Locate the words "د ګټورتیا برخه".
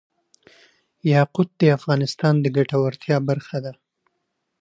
2.41-3.57